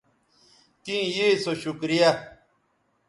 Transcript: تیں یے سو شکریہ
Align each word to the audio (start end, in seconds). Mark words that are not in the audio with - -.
تیں 0.83 1.03
یے 1.15 1.27
سو 1.43 1.51
شکریہ 1.61 2.09